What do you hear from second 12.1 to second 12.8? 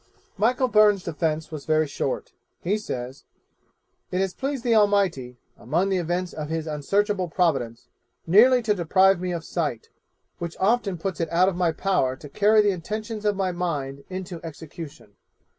to carry the